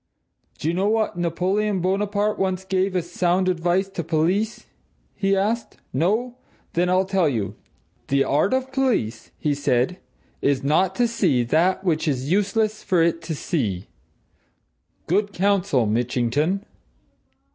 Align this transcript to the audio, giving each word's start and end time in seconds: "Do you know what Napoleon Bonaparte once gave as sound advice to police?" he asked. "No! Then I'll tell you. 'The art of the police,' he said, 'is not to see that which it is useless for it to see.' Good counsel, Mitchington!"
"Do 0.57 0.67
you 0.67 0.73
know 0.73 0.87
what 0.87 1.15
Napoleon 1.15 1.79
Bonaparte 1.79 2.39
once 2.39 2.65
gave 2.65 2.95
as 2.95 3.11
sound 3.11 3.47
advice 3.47 3.87
to 3.89 4.03
police?" 4.03 4.65
he 5.13 5.35
asked. 5.37 5.77
"No! 5.93 6.37
Then 6.73 6.89
I'll 6.89 7.05
tell 7.05 7.29
you. 7.29 7.53
'The 8.07 8.23
art 8.23 8.51
of 8.51 8.65
the 8.65 8.71
police,' 8.71 9.29
he 9.37 9.53
said, 9.53 9.99
'is 10.41 10.63
not 10.63 10.95
to 10.95 11.07
see 11.07 11.43
that 11.43 11.83
which 11.83 12.07
it 12.07 12.11
is 12.15 12.31
useless 12.31 12.81
for 12.81 13.03
it 13.03 13.21
to 13.21 13.35
see.' 13.35 13.85
Good 15.05 15.33
counsel, 15.33 15.85
Mitchington!" 15.85 16.65